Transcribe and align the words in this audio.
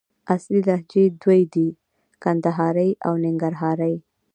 اصلي 0.35 0.61
لهجې 0.69 1.05
دوې 1.23 1.41
دي: 1.53 1.69
کندهارۍ 2.23 2.91
او 3.05 3.13
ننګرهارۍ 3.25 3.95